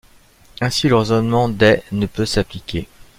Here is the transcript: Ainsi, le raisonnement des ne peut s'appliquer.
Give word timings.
Ainsi, 0.61 0.89
le 0.89 0.95
raisonnement 0.95 1.47
des 1.47 1.83
ne 1.91 2.07
peut 2.07 2.25
s'appliquer. 2.25 2.87